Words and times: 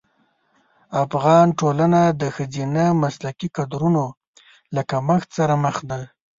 افغان 1.03 1.45
ټولنه 1.59 2.01
د 2.21 2.23
ښځینه 2.35 2.83
مسلکي 3.03 3.49
کدرونو 3.57 4.05
له 4.75 4.81
کمښت 4.91 5.29
سره 5.37 5.53
مخ 5.63 5.75
ده. 5.89 5.99